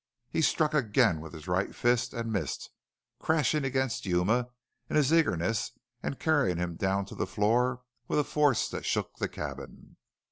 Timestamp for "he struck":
0.31-0.73